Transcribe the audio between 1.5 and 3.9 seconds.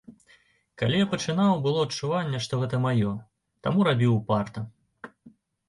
было адчуванне, што гэта маё, таму